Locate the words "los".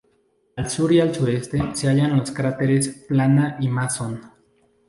2.17-2.31